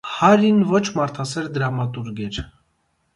[0.11, 2.41] Հարրին ոչ մարդասեր դրամատուրգ էր։